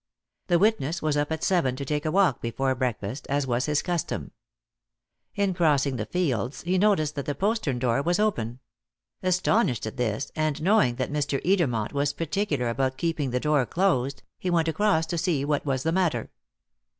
[0.47, 3.83] The witness was up at seven to take a walk before breakfast, as was his
[3.83, 4.31] custom.
[5.35, 8.61] In crossing the fields he noticed that the postern door was open.
[9.21, 11.39] Astonished at this, and knowing that Mr.
[11.45, 15.83] Edermont was particular about keeping the door closed, he went across to see what was
[15.83, 16.31] the matter.